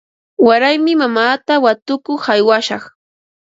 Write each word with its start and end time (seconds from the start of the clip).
Waraymi 0.47 0.93
mamaata 1.01 1.53
watukuq 1.65 2.23
aywashaq. 2.33 2.83